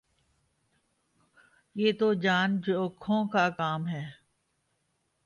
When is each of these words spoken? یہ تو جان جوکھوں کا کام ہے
یہ 1.75 1.91
تو 1.99 2.13
جان 2.13 2.59
جوکھوں 2.61 3.23
کا 3.27 3.49
کام 3.49 3.87
ہے 3.87 4.05